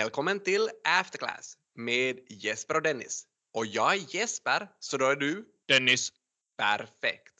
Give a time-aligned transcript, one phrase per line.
[0.00, 3.26] Välkommen till Afterclass med Jesper och Dennis.
[3.54, 5.44] Och jag är Jesper, så då är du?
[5.68, 6.12] Dennis.
[6.56, 7.34] Perfekt.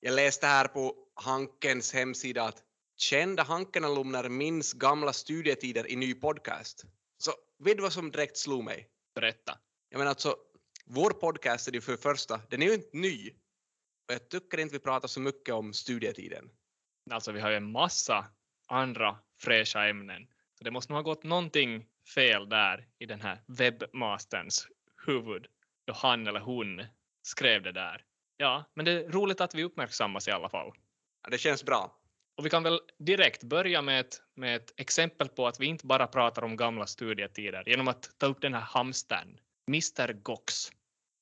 [0.00, 2.62] Jag läste här på Hankens hemsida att
[2.96, 6.84] kända Hanken-alumner minns gamla studietider i ny podcast.
[7.18, 8.88] Så vet du vad som direkt slog mig?
[9.14, 9.58] Berätta.
[9.88, 10.36] Jag menar alltså,
[10.84, 13.30] vår podcast är ju för det första, den är ju inte ny.
[14.08, 16.50] Och jag tycker inte vi pratar så mycket om studietiden.
[17.10, 18.26] Alltså vi har ju en massa
[18.66, 20.26] andra fräscha ämnen.
[20.58, 24.68] Så det måste nog ha gått någonting fel där i den här webbmasterns
[25.06, 25.46] huvud
[25.86, 26.82] då han eller hon
[27.22, 28.04] skrev det där.
[28.36, 30.72] Ja, men det är roligt att vi uppmärksammas i alla fall.
[31.22, 32.00] Ja, det känns bra.
[32.36, 35.86] Och vi kan väl direkt börja med ett, med ett exempel på att vi inte
[35.86, 39.38] bara pratar om gamla studietider genom att ta upp den här hamstern,
[39.68, 40.70] Mr Gox.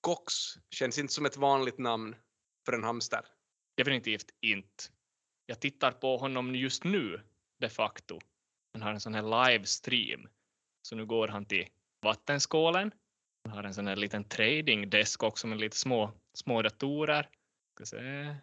[0.01, 0.35] Gox
[0.71, 2.17] känns inte som ett vanligt namn
[2.67, 3.21] för en hamster.
[3.77, 4.85] Definitivt inte.
[5.47, 7.21] Jag tittar på honom just nu
[7.61, 8.19] de facto.
[8.73, 10.29] Han har en sån här livestream.
[10.87, 11.67] Så nu går han till
[12.03, 12.93] vattenskålen.
[13.45, 17.29] Han har en sån här liten tradingdesk också med lite små, små datorer.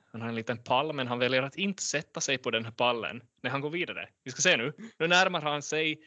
[0.05, 2.71] Han har en liten pall men han väljer att inte sätta sig på den här
[2.71, 4.09] pallen när han går vidare.
[4.23, 4.73] Vi ska se nu.
[4.99, 6.01] Nu närmar han sig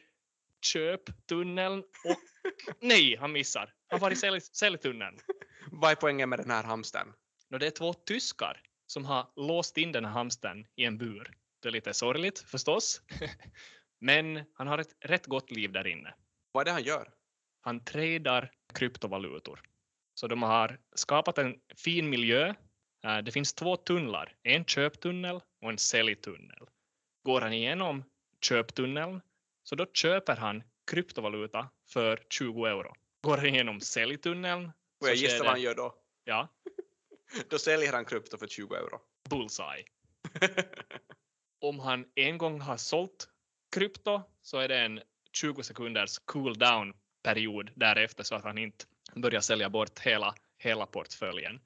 [0.65, 2.17] köptunneln och
[2.81, 3.73] nej, han missar.
[3.87, 5.19] Han var i sälj, säljtunneln.
[5.71, 7.13] Vad är poängen med den här hamstern?
[7.49, 11.37] No, det är två tyskar som har låst in den här hamstern i en bur.
[11.61, 13.01] Det är lite sorgligt förstås,
[13.99, 16.13] men han har ett rätt gott liv där inne.
[16.55, 17.09] Vad är det han gör?
[17.61, 19.61] Han tradar kryptovalutor.
[20.13, 22.53] Så de har skapat en fin miljö.
[23.05, 26.59] Eh, Det finns två tunnlar, en köptunnel och en säljtunnel.
[27.23, 28.03] Går han igenom
[28.41, 29.21] köptunneln
[29.63, 32.93] så då köper han kryptovaluta för 20 euro.
[33.21, 35.95] Går han igenom säljtunneln Får jag gissa vad han gör då?
[36.23, 36.47] ja,
[37.49, 38.99] Då säljer han krypto för 20 euro.
[39.29, 39.85] bullseye.
[41.61, 43.29] om han en gång har sålt
[43.75, 45.01] krypto så är det en
[45.35, 50.85] 20 sekunders cool down period därefter så att han inte börjar sälja bort hela, hela
[50.85, 51.59] portföljen.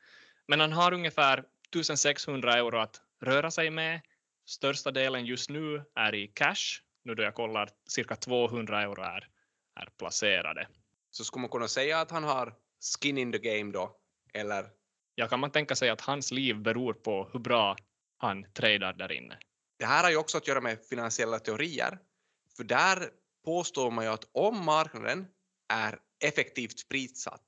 [0.47, 4.01] Men han har ungefär 1600 euro att röra sig med.
[4.45, 6.81] Största delen just nu är i cash.
[7.03, 9.27] Nu då jag kollar cirka 200 euro är,
[9.75, 10.67] är placerade.
[11.11, 12.53] Så skulle man kunna säga att han har
[12.99, 13.95] skin in the game då?
[14.33, 14.65] Eller?
[15.15, 17.75] Ja, kan man tänka sig att hans liv beror på hur bra
[18.17, 19.37] han tradar där inne.
[19.77, 21.99] Det här har ju också att göra med finansiella teorier.
[22.57, 23.09] För där
[23.45, 25.27] påstår man ju att om marknaden
[25.73, 27.43] är effektivt prissatt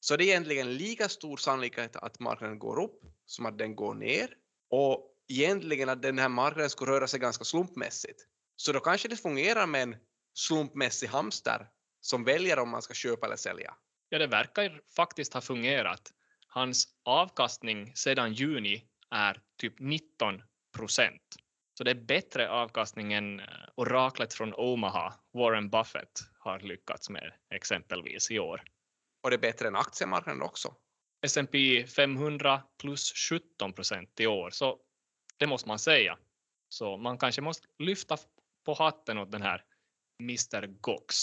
[0.00, 3.94] så är det egentligen lika stor sannolikhet att marknaden går upp som att den går
[3.94, 4.34] ner
[4.70, 8.20] och egentligen att den här marknaden skulle röra sig ganska slumpmässigt.
[8.56, 9.96] Så då kanske det fungerar med en
[10.34, 11.68] slumpmässig hamster
[12.00, 13.74] som väljer om man ska köpa eller sälja.
[14.08, 16.12] Ja, det verkar faktiskt ha fungerat.
[16.48, 20.42] Hans avkastning sedan juni är typ 19
[20.76, 21.22] procent.
[21.78, 27.32] Så det är bättre avkastning än eh, oraklet från Omaha, Warren Buffett, har lyckats med
[27.50, 28.62] exempelvis i år.
[29.22, 30.74] Och det är bättre än aktiemarknaden också.
[31.26, 34.78] S&P 500 plus 17 procent i år, så
[35.36, 36.18] det måste man säga.
[36.68, 38.16] Så man kanske måste lyfta
[38.64, 39.64] på hatten åt den här
[40.20, 41.14] Mr Gox.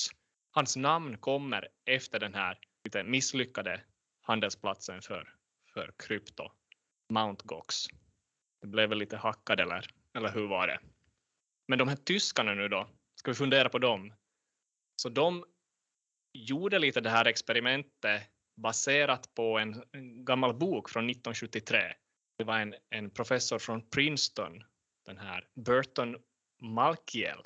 [0.51, 3.83] Hans namn kommer efter den här lite misslyckade
[4.21, 5.33] handelsplatsen för,
[5.73, 6.51] för krypto,
[7.09, 7.75] Mount Gox.
[8.61, 9.87] Det blev väl lite hackad eller,
[10.17, 10.79] eller hur var det?
[11.67, 14.13] Men de här tyskarna nu då, ska vi fundera på dem?
[15.01, 15.45] Så de
[16.33, 18.21] gjorde lite det här experimentet
[18.55, 21.93] baserat på en, en gammal bok från 1973.
[22.37, 24.63] Det var en, en professor från Princeton,
[25.05, 26.17] den här Burton
[26.61, 27.41] Malkiel,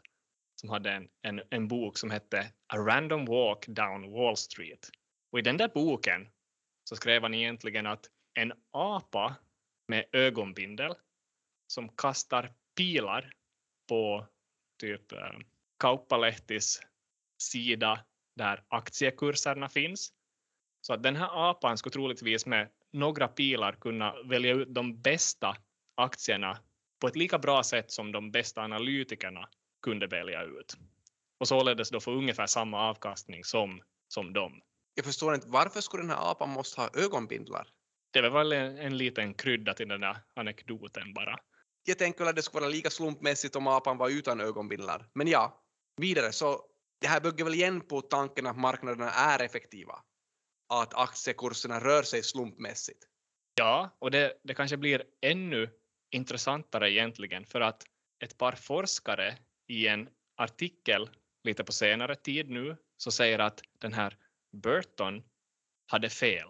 [0.61, 4.89] som hade en, en, en bok som hette A Random Walk Down Wall Street.
[5.31, 6.27] Och i den där boken
[6.89, 9.35] så skrev han egentligen att en apa
[9.87, 10.95] med ögonbindel
[11.67, 13.31] som kastar pilar
[13.89, 14.27] på
[14.79, 15.39] typ eh,
[15.79, 16.81] Kauppalehtis
[17.41, 18.05] sida
[18.35, 20.13] där aktiekurserna finns.
[20.81, 25.57] Så att den här apan skulle troligtvis med några pilar kunna välja ut de bästa
[25.95, 26.59] aktierna
[26.99, 29.49] på ett lika bra sätt som de bästa analytikerna
[29.81, 30.77] kunde välja ut.
[31.39, 34.61] Och således då få ungefär samma avkastning som, som dem.
[34.93, 37.67] Jag förstår inte, varför skulle den här apan måste ha ögonbindlar?
[38.11, 41.39] Det var väl en, en liten krydda till den där anekdoten bara.
[41.89, 45.09] Jag tänker att det skulle vara lika slumpmässigt om apan var utan ögonbindlar.
[45.13, 45.63] Men ja,
[45.97, 46.65] vidare så
[47.01, 50.03] det här bygger väl igen på tanken att marknaderna är effektiva.
[50.73, 53.03] Att aktiekurserna rör sig slumpmässigt.
[53.55, 55.69] Ja, och det, det kanske blir ännu
[56.11, 57.83] intressantare egentligen för att
[58.23, 59.37] ett par forskare
[59.67, 61.09] i en artikel
[61.43, 64.17] lite på senare tid nu så säger att den här
[64.63, 65.23] Burton
[65.87, 66.49] hade fel.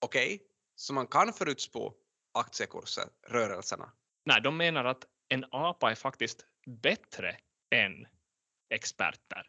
[0.00, 0.46] Okej, okay?
[0.74, 1.94] så man kan förutspå
[2.32, 3.92] aktiekurser, rörelserna.
[4.24, 7.36] Nej, de menar att en apa är faktiskt bättre
[7.74, 8.06] än
[8.70, 9.48] experter.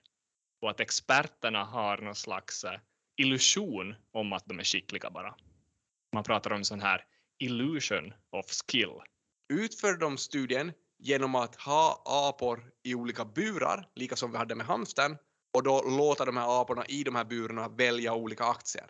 [0.62, 2.80] och att experterna har någon slags eh,
[3.18, 5.36] illusion om att de är skickliga bara.
[6.14, 7.06] Man pratar om sån här
[7.40, 9.02] illusion of skill.
[9.54, 14.66] Utför de studien genom att ha apor i olika burar, lika som vi hade med
[14.66, 15.18] hamstern,
[15.54, 18.86] och då låta de här aporna i de här burarna välja olika aktier.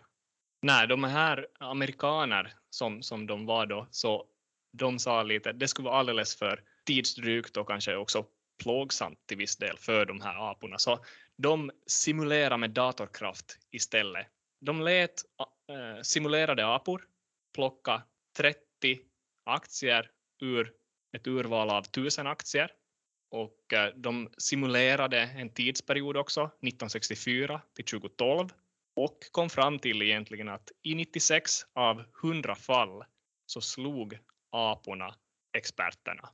[0.62, 4.26] Nej, de här amerikaner som, som de var då, så
[4.78, 8.26] de sa lite det skulle vara alldeles för tidsdrygt och kanske också
[8.62, 10.78] plågsamt till viss del för de här aporna.
[10.78, 11.04] Så
[11.36, 14.26] de simulerade med datorkraft istället.
[14.60, 15.22] De lät
[15.68, 17.02] äh, eh, simulerade apor
[17.54, 18.02] plocka
[18.36, 18.58] 30
[19.44, 20.10] aktier
[20.42, 20.72] ur
[21.16, 22.70] ett urval av 1000 aktier
[23.30, 28.48] och äh, de simulerade en tidsperiod också, 1964 till 2012
[28.96, 33.04] och kom fram till egentligen att i 96 av 100 fall
[33.46, 34.18] så slog
[34.54, 35.14] aporna
[35.56, 36.28] experterna.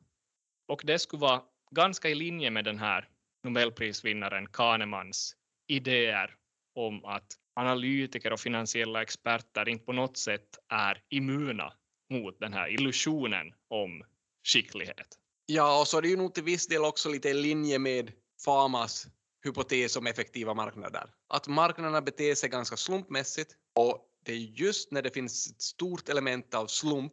[0.68, 3.08] Och det skulle vara ganska i linje med den här
[3.44, 5.36] Nobelprisvinnaren Kahnemans
[5.68, 6.36] idéer
[6.74, 11.72] om att analytiker och finansiella experter inte på något sätt är immuna
[12.10, 14.04] mot den här illusionen om
[14.46, 15.18] skicklighet.
[15.46, 18.12] Ja, och så är det ju nog till viss del också lite i linje med
[18.44, 19.06] Famas
[19.44, 21.10] hypotes om effektiva marknader.
[21.28, 26.08] Att marknaderna beter sig ganska slumpmässigt och det är just när det finns ett stort
[26.08, 27.12] element av slump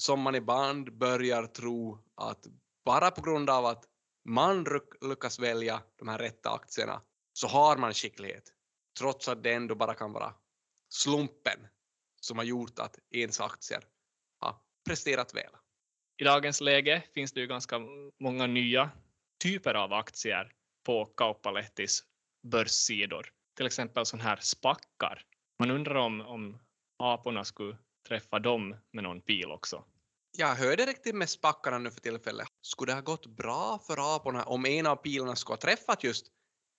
[0.00, 2.46] som man ibland börjar tro att
[2.84, 3.84] bara på grund av att
[4.24, 4.66] man
[5.00, 7.02] lyckas välja de här rätta aktierna
[7.32, 8.52] så har man skicklighet
[8.98, 10.34] trots att det ändå bara kan vara
[10.88, 11.58] slumpen
[12.20, 13.84] som har gjort att ens aktier
[14.40, 14.56] har
[14.88, 15.52] presterat väl.
[16.20, 17.80] I dagens läge finns det ju ganska
[18.20, 18.90] många nya
[19.42, 20.52] typer av aktier
[20.86, 22.04] på Kauppalehtis
[22.42, 23.32] börssidor.
[23.56, 25.24] Till exempel sådana här spackar.
[25.58, 26.58] Man undrar om, om
[26.98, 27.76] aporna skulle
[28.08, 29.84] träffa dem med någon pil också.
[30.38, 32.48] Jag hörde riktigt med spackarna nu för tillfället.
[32.60, 36.26] Skulle det ha gått bra för aporna om en av pilarna skulle ha träffat just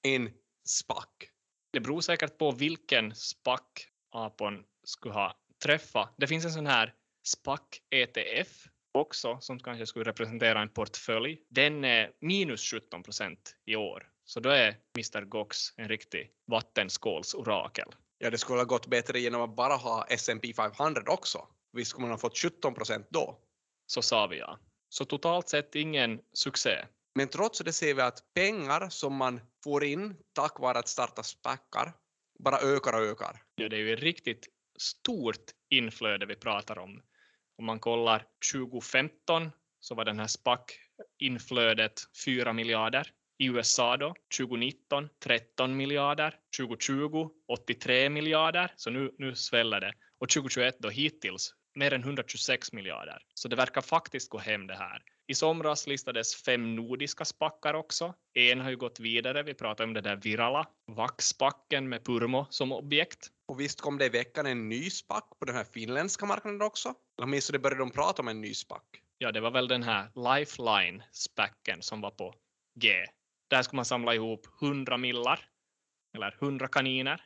[0.03, 0.29] en
[0.67, 1.29] spack?
[1.71, 6.13] Det beror säkert på vilken spack apon skulle ha träffat.
[6.17, 6.93] Det finns en sån här
[7.23, 11.41] SPAC-ETF också som kanske skulle representera en portfölj.
[11.49, 14.09] Den är minus 17 procent i år.
[14.25, 17.95] Så då är Mr Gox en riktig vattenskålsorakel.
[18.21, 21.47] Ja, det skulle ha gått bättre genom att bara ha S&P 500 också.
[21.73, 23.39] Visst skulle man ha fått 17 procent då?
[23.85, 24.59] Så sa vi ja.
[24.89, 26.85] Så totalt sett ingen succé.
[27.15, 31.23] Men trots det ser vi att pengar som man får in tack vare att starta
[31.23, 31.93] SPACar
[32.39, 33.41] bara ökar och ökar.
[33.55, 34.47] Ja, det är ju ett riktigt
[34.79, 37.01] stort inflöde vi pratar om.
[37.57, 43.11] Om man kollar 2015 så var den här SPAC-inflödet 4 miljarder.
[43.41, 49.93] I USA då 2019 13 miljarder, 2020 83 miljarder, så nu, nu sväller det.
[50.19, 53.21] Och 2021 då hittills mer än 126 miljarder.
[53.33, 55.01] Så det verkar faktiskt gå hem det här.
[55.27, 58.13] I somras listades fem nordiska spackar också.
[58.33, 59.43] En har ju gått vidare.
[59.43, 63.27] Vi pratar om det där virala vaxspacken med Purmo som objekt.
[63.47, 66.89] Och visst kom det i veckan en ny spack på den här finländska marknaden också?
[66.89, 69.01] Eller åtminstone började de prata om en ny spack.
[69.17, 72.33] Ja, det var väl den här Lifeline-spacken som var på
[72.79, 73.05] G.
[73.49, 75.39] Där skulle man samla ihop 100 millar,
[76.15, 77.21] eller 100 kaniner,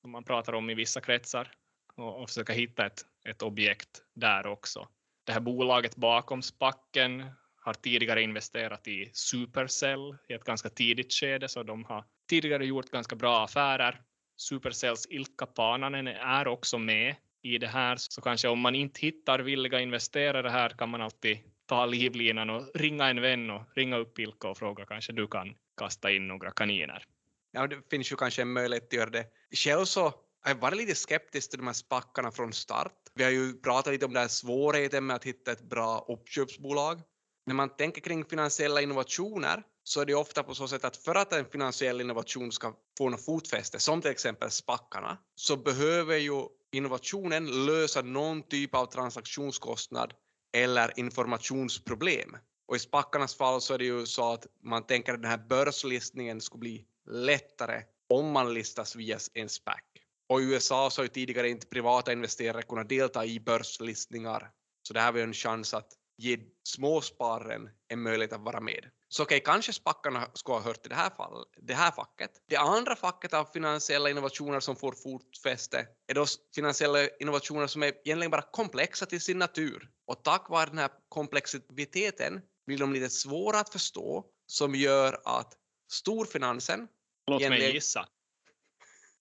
[0.00, 1.52] som man pratar om i vissa kretsar,
[1.96, 4.88] och, och försöka hitta ett, ett objekt där också.
[5.26, 11.48] Det här bolaget bakom spacken har tidigare investerat i Supercell i ett ganska tidigt skede,
[11.48, 14.02] så de har tidigare gjort ganska bra affärer.
[14.36, 19.38] Supercells Ilkka Pananen är också med i det här, så kanske om man inte hittar
[19.38, 21.38] villiga investerare här kan man alltid
[21.72, 25.54] ta livlinan och ringa en vän och ringa upp Ilkka och fråga kanske du kan
[25.76, 27.04] kasta in några kaniner.
[27.52, 29.26] Ja, det finns ju kanske en möjlighet att göra det.
[29.54, 30.14] Själv så
[30.44, 32.92] jag varit lite skeptisk till de här spackarna från start.
[33.14, 37.00] Vi har ju pratat lite om den här svårigheten med att hitta ett bra uppköpsbolag.
[37.46, 41.14] När man tänker kring finansiella innovationer så är det ofta på så sätt att för
[41.14, 46.42] att en finansiell innovation ska få något fotfäste, som till exempel spackarna, så behöver ju
[46.72, 50.14] innovationen lösa någon typ av transaktionskostnad
[50.52, 52.36] eller informationsproblem.
[52.66, 55.46] Och i spackarnas fall så är det ju så att man tänker att den här
[55.48, 59.80] börslistningen skulle bli lättare om man listas via en SPAC.
[60.28, 64.50] Och i USA så har ju tidigare inte privata investerare kunnat delta i börslistningar.
[64.82, 68.90] Så det här var ju en chans att ge småspararen en möjlighet att vara med.
[69.12, 72.30] Så okej, okay, kanske spackarna skulle ha hört till det här, fall, det här facket.
[72.48, 77.86] Det andra facket av finansiella innovationer som får fotfäste är då finansiella innovationer som är
[77.86, 79.90] egentligen bara komplexa till sin natur.
[80.06, 85.52] Och tack vare den här komplexiteten blir de lite svåra att förstå som gör att
[85.92, 86.88] storfinansen...
[87.26, 87.66] Låt egentligen...
[87.66, 88.08] mig gissa.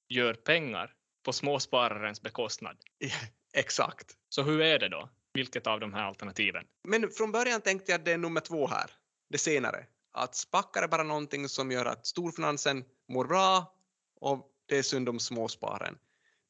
[0.09, 0.93] Gör pengar
[1.25, 2.77] på småspararens bekostnad.
[3.53, 4.11] Exakt.
[4.29, 5.09] Så hur är det då?
[5.33, 6.65] Vilket av de här alternativen?
[6.87, 8.91] Men från början tänkte jag att det är nummer två här,
[9.31, 9.85] det senare.
[10.13, 13.75] Att spackar är bara någonting som gör att storfinansen mår bra
[14.21, 15.97] och det är synd om småsparen.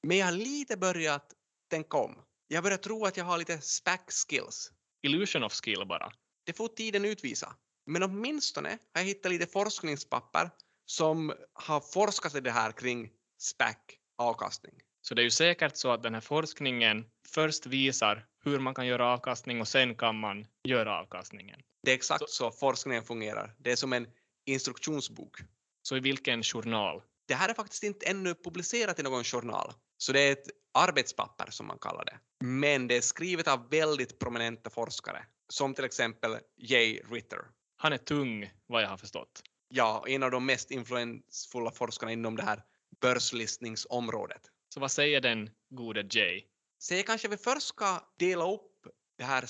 [0.04, 1.34] Men jag har lite börjat
[1.70, 2.16] tänka om.
[2.48, 4.72] Jag börjar tro att jag har lite SPAC skills.
[5.02, 6.12] Illusion of skill bara.
[6.44, 7.56] Det får tiden utvisa.
[7.86, 10.50] Men åtminstone har jag hittat lite forskningspapper
[10.86, 13.78] som har forskat i det här kring SPAC
[14.18, 14.74] avkastning.
[15.02, 18.88] Så det är ju säkert så att den här forskningen först visar hur man kan
[18.88, 21.62] göra avkastning och sen kan man göra avkastningen.
[21.84, 23.56] Det är exakt så, forskningen fungerar.
[23.60, 24.08] Det är som en
[24.46, 25.38] instruktionsbok.
[25.82, 27.02] Så i vilken journal?
[27.28, 31.52] Det här är faktiskt inte ännu publicerat i någon journal, så det är ett arbetspapper
[31.52, 32.20] som man kallar det.
[32.46, 37.40] Men det är skrivet av väldigt prominenta forskare, som till exempel Jay Ritter.
[37.78, 39.44] Han är tung, vad jag har förstått.
[39.68, 42.64] Ja, en av de mest influensfulla forskarna inom det här
[43.02, 44.42] börslistningsområdet.
[44.74, 46.44] Så vad säger den gode Jay?
[46.78, 49.46] Så jag kanske vi först ska dela upp det här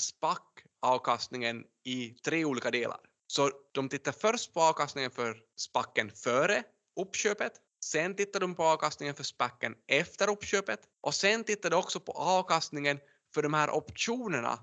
[0.82, 3.00] avkastningen i tre olika delar.
[3.28, 6.64] Så de tittar först på avkastningen för SPACen före
[7.00, 7.54] uppköpet,
[7.86, 12.12] sen tittar de på avkastningen för SPACen efter uppköpet och sen tittar de också på
[12.12, 13.00] avkastningen
[13.34, 14.60] för de här optionerna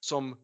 [0.00, 0.36] som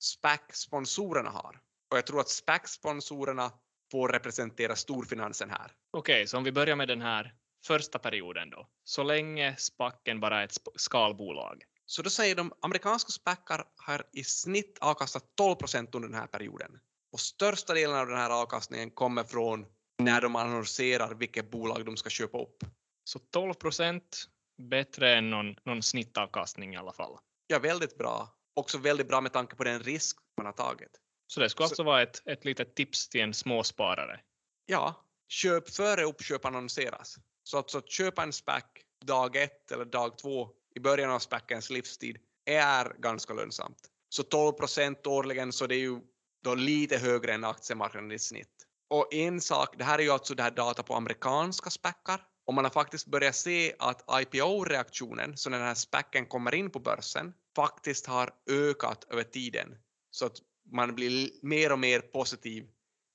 [0.00, 1.60] SPAC-sponsorerna har.
[1.90, 3.52] Och jag tror att SPAC-sponsorerna
[3.90, 5.72] får representera storfinansen här.
[5.90, 7.34] Okej, okay, så om vi börjar med den här
[7.66, 8.68] första perioden då.
[8.84, 11.64] Så länge SPACen bara är ett skalbolag.
[11.90, 16.26] Så då säger de amerikanska SPACar har i snitt avkastat 12 procent under den här
[16.26, 16.80] perioden.
[17.12, 19.66] Och största delen av den här avkastningen kommer från
[20.02, 22.64] när de annonserar vilket bolag de ska köpa upp.
[23.04, 24.28] Så 12 procent
[24.70, 27.18] bättre än någon, någon snittavkastning i alla fall.
[27.46, 28.28] Ja, väldigt bra.
[28.54, 31.00] Också väldigt bra med tanke på den risk man har tagit.
[31.26, 34.20] Så det skulle Så, alltså vara ett, ett litet tips till en småsparare?
[34.66, 37.16] Ja, köp före uppköp annonseras.
[37.42, 38.64] Så att, så att köpa en SPAC
[39.04, 43.78] dag ett eller dag två i början av SPACens livstid är ganska lönsamt.
[44.08, 46.00] Så 12 procent årligen så det är ju
[46.44, 48.66] då lite högre än aktiemarknaden i snitt.
[48.90, 52.54] Och en sak, det här är ju alltså det här data på amerikanska SPACar och
[52.54, 56.78] man har faktiskt börjat se att IPO-reaktionen, så när den här SPACen kommer in på
[56.78, 59.76] börsen, faktiskt har ökat över tiden.
[60.10, 60.36] Så att
[60.72, 62.68] man blir mer och mer positiv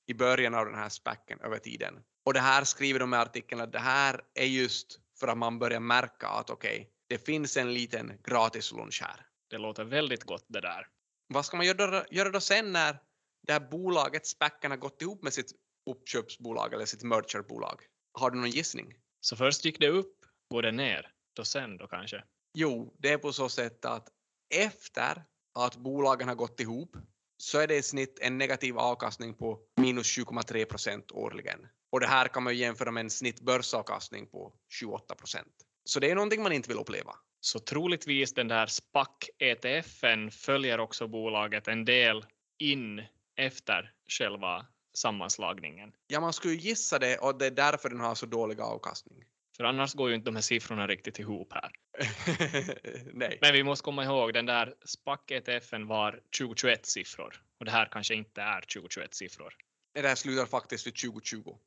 [0.06, 1.94] i början av den här SPACen över tiden.
[2.24, 5.58] Och det här skriver de i artikeln att det här är just för att man
[5.58, 9.26] börjar märka att okej, okay, det finns en liten gratis lunch här.
[9.50, 10.86] Det låter väldigt gott det där.
[11.28, 12.98] Vad ska man göra, göra då sen när
[13.46, 15.52] det här bolaget, SPACen, har gått ihop med sitt
[15.90, 17.80] uppköpsbolag eller sitt mergerbolag?
[18.12, 18.94] Har du någon gissning?
[19.20, 20.14] Så först gick det upp,
[20.50, 22.24] går det ner, då sen då kanske?
[22.54, 24.08] Jo, det är på så sätt att
[24.54, 26.96] efter att bolagen har gått ihop
[27.38, 31.66] så är det i snitt en negativ avkastning på minus 7,3 procent årligen.
[31.92, 35.65] Och det här kan man jämföra med en snittbörsavkastning på 28 procent.
[35.86, 37.14] Så det är någonting man inte vill uppleva.
[37.40, 42.24] Så troligtvis den där SPAC-ETFen följer också bolaget en del
[42.58, 43.02] in
[43.36, 45.92] efter själva sammanslagningen.
[46.06, 49.24] Ja, man skulle gissa det och det är därför den har så dålig avkastning.
[49.56, 51.72] För annars går ju inte de här siffrorna riktigt ihop här.
[53.12, 53.38] Nej.
[53.40, 58.14] Men vi måste komma ihåg, den där SPAC-ETFen var 2021 siffror och det här kanske
[58.14, 59.54] inte är 2021 siffror.
[59.94, 61.58] Det här slutar faktiskt vid 2020,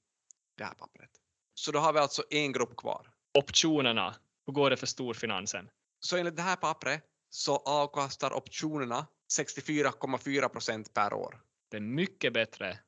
[0.57, 1.09] det här pappret.
[1.53, 3.07] Så då har vi alltså en grupp kvar.
[3.39, 4.15] Optionerna,
[4.45, 5.69] hur går det för storfinansen?
[5.99, 11.41] Så enligt det här pappret så avkastar optionerna 64,4 procent per år.
[11.71, 12.79] Det är mycket bättre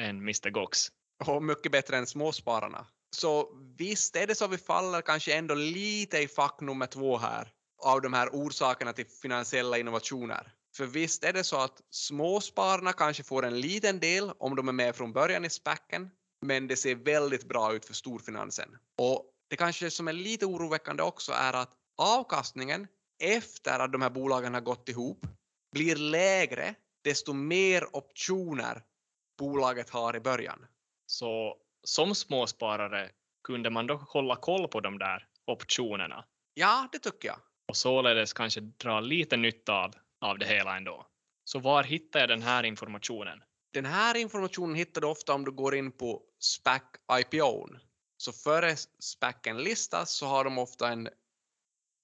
[0.00, 0.88] än Mr Gox.
[1.26, 2.86] Och mycket bättre än småspararna.
[3.16, 7.52] Så visst är det så vi faller kanske ändå lite i fack nummer två här
[7.84, 10.52] av de här orsakerna till finansiella innovationer.
[10.76, 14.72] För visst är det så att småspararna kanske får en liten del om de är
[14.72, 16.10] med från början i SPACen,
[16.46, 18.76] men det ser väldigt bra ut för storfinansen.
[18.98, 22.86] Och det kanske som är lite oroväckande också är att avkastningen
[23.22, 25.26] efter att de här bolagen har gått ihop
[25.72, 28.82] blir lägre desto mer optioner
[29.38, 30.66] bolaget har i början.
[31.06, 33.10] Så som småsparare
[33.44, 36.24] kunde man då hålla koll på de där optionerna?
[36.54, 37.38] Ja, det tycker jag.
[37.68, 41.06] Och således kanske dra lite nytta av, av det hela ändå.
[41.44, 43.42] Så var hittar jag den här informationen?
[43.72, 46.82] Den här informationen hittar du ofta om du går in på SPAC
[47.20, 47.68] IPO.
[48.20, 51.08] Så före SPACen listas så har de ofta en...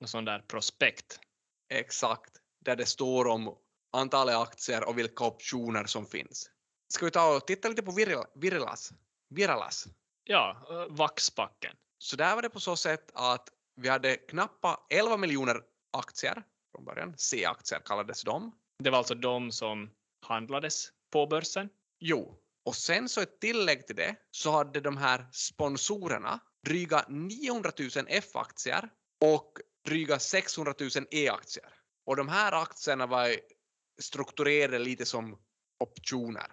[0.01, 1.21] En sån där prospekt.
[1.69, 3.57] Exakt, där det står om
[3.93, 6.51] antalet aktier och vilka optioner som finns.
[6.89, 7.93] Ska vi ta och titta lite på
[8.35, 8.93] Virilas?
[9.29, 9.87] Viralas?
[10.25, 11.77] Ja, Vaxbacken.
[11.99, 16.43] Så där var det på så sätt att vi hade knappt 11 miljoner aktier
[16.73, 17.15] från början.
[17.17, 18.59] C-aktier kallades de.
[18.79, 19.91] Det var alltså de som
[20.27, 21.69] handlades på börsen?
[21.99, 27.71] Jo, och sen så ett tillägg till det så hade de här sponsorerna dryga 900
[27.79, 28.89] 000 F-aktier
[29.21, 29.53] och
[29.85, 31.69] dryga 600 000 E-aktier.
[32.07, 33.37] Och de här aktierna var
[34.01, 35.39] strukturerade lite som
[35.79, 36.47] optioner.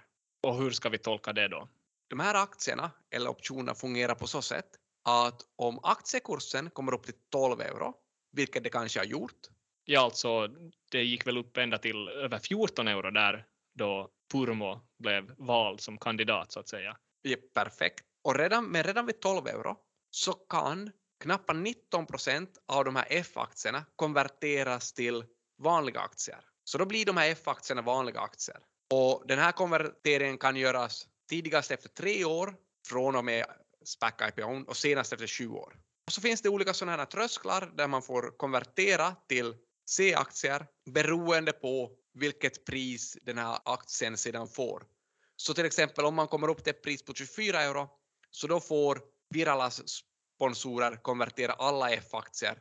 [0.44, 1.70] Och hur ska vi tolka det då?
[2.10, 4.70] De här aktierna eller optionerna fungerar på så sätt
[5.04, 7.94] att om aktiekursen kommer upp till 12 euro,
[8.32, 9.50] vilket det kanske har gjort,
[9.86, 10.48] Ja, alltså
[10.92, 15.98] det gick väl upp ända till över 14 euro där då Purmo blev vald som
[15.98, 16.98] kandidat så att säga.
[17.22, 18.06] Ja, perfekt.
[18.24, 19.78] Och redan, men redan vid 12 euro
[20.12, 20.92] så kan
[21.24, 25.26] knappt 19 procent av de här F-aktierna konverteras till
[25.58, 26.40] vanliga aktier.
[26.64, 28.58] Så då blir de här F-aktierna vanliga aktier.
[28.94, 32.56] Och den här konverteringen kan göras tidigast efter tre år
[32.88, 33.46] från och med
[33.86, 35.76] SPAC IPO och senast efter 20 år.
[36.08, 39.56] Och så finns det olika sådana här trösklar där man får konvertera till
[39.90, 44.84] C-aktier beroende på vilket pris den här aktien sedan får.
[45.36, 47.90] Så till exempel om man kommer upp till ett pris på 24 euro
[48.30, 49.82] så då får Viralas
[50.36, 52.60] sponsorer konvertera alla F-aktier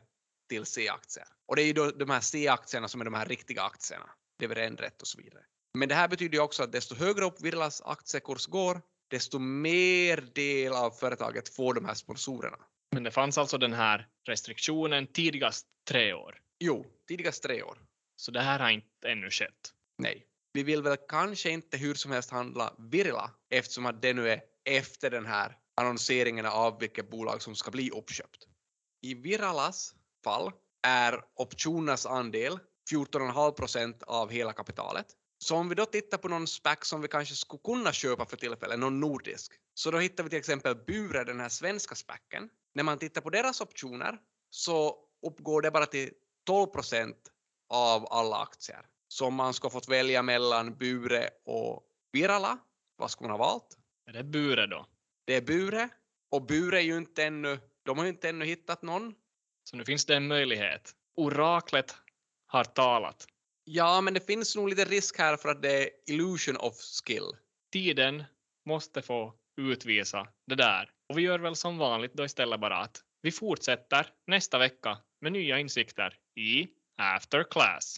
[0.49, 1.27] till C-aktier.
[1.45, 5.01] Och det är ju då de här C-aktierna som är de här riktiga aktierna, dividendrätt
[5.01, 5.43] och så vidare.
[5.73, 10.17] Men det här betyder ju också att desto högre upp Viralas aktiekurs går, desto mer
[10.33, 12.57] del av företaget får de här sponsorerna.
[12.91, 16.41] Men det fanns alltså den här restriktionen tidigast tre år.
[16.59, 17.77] Jo, tidigast tre år.
[18.23, 19.73] Så det här har inte ännu skett.
[19.97, 20.25] Nej.
[20.53, 24.41] Vi vill väl kanske inte hur som helst handla Virila eftersom att det nu är
[24.65, 28.47] efter den här annonseringen av vilket bolag som ska bli uppköpt.
[29.01, 30.51] I Viralas fall
[30.87, 32.59] är optionernas andel
[32.91, 35.07] 14,5 procent av hela kapitalet.
[35.37, 38.37] Så om vi då tittar på någon SPAC som vi kanske skulle kunna köpa för
[38.37, 42.49] tillfället, någon nordisk, så då hittar vi till exempel Bure, den här svenska SPACen.
[42.73, 44.17] När man tittar på deras optioner
[44.49, 46.11] så uppgår det bara till
[46.45, 47.29] 12 procent
[47.73, 48.85] av alla aktier.
[49.07, 52.57] Så om man ska fått välja mellan Bure och Virala,
[52.97, 53.77] vad skulle man ha valt?
[54.05, 54.85] Är det Bure då?
[55.25, 55.89] Det är Bure
[56.31, 59.15] och Bure är ju inte ännu, de har ju inte ännu hittat någon.
[59.63, 60.95] Så nu finns det en möjlighet.
[61.15, 61.95] Oraklet
[62.47, 63.27] har talat.
[63.63, 67.31] Ja, men det finns nog lite risk här för att det är illusion of skill.
[67.71, 68.23] Tiden
[68.65, 70.91] måste få utvisa det där.
[71.09, 75.31] Och vi gör väl som vanligt då istället bara att vi fortsätter nästa vecka med
[75.31, 76.67] nya insikter i
[76.99, 77.97] After Class.